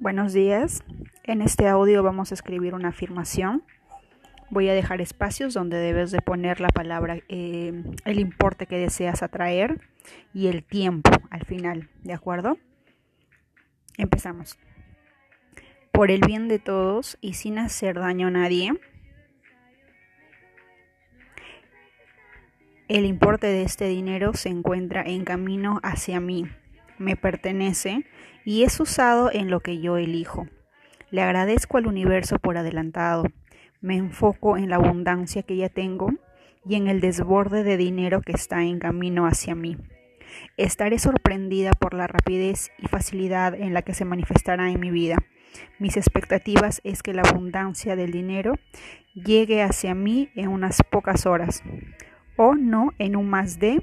[0.00, 0.84] Buenos días.
[1.24, 3.64] En este audio vamos a escribir una afirmación.
[4.48, 9.24] Voy a dejar espacios donde debes de poner la palabra, eh, el importe que deseas
[9.24, 9.80] atraer
[10.32, 12.58] y el tiempo al final, ¿de acuerdo?
[13.96, 14.56] Empezamos.
[15.90, 18.78] Por el bien de todos y sin hacer daño a nadie,
[22.86, 26.46] el importe de este dinero se encuentra en camino hacia mí
[26.98, 28.04] me pertenece
[28.44, 30.46] y es usado en lo que yo elijo.
[31.10, 33.24] Le agradezco al universo por adelantado.
[33.80, 36.10] Me enfoco en la abundancia que ya tengo
[36.66, 39.76] y en el desborde de dinero que está en camino hacia mí.
[40.56, 45.16] Estaré sorprendida por la rapidez y facilidad en la que se manifestará en mi vida.
[45.78, 48.54] Mis expectativas es que la abundancia del dinero
[49.14, 51.62] llegue hacia mí en unas pocas horas
[52.36, 53.82] o no en un más de